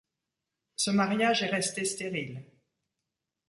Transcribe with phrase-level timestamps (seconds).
[0.77, 2.43] Ce mariage est resté stéril.